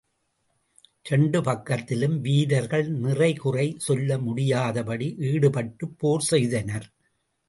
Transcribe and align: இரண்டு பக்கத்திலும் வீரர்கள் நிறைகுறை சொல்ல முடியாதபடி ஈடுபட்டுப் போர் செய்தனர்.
இரண்டு 1.05 1.41
பக்கத்திலும் 1.41 2.15
வீரர்கள் 2.19 2.87
நிறைகுறை 3.01 3.75
சொல்ல 3.77 4.17
முடியாதபடி 4.17 5.15
ஈடுபட்டுப் 5.19 5.95
போர் 5.97 6.21
செய்தனர். 6.21 6.87